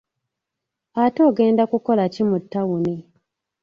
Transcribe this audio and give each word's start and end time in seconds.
Ate 1.03 1.21
ogenda 1.29 1.63
kukola 1.71 2.03
ki 2.13 2.21
mu 2.29 2.37
ttawuni. 2.43 2.95